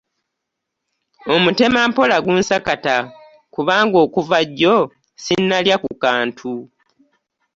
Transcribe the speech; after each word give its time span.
Omutemampola 1.33 2.15
gunsakata 2.25 2.95
kubanga 3.53 3.97
okuva 4.05 4.39
jjo 4.49 4.75
ssinnalya 4.89 5.75
ku 5.83 5.91
kantu. 6.03 6.51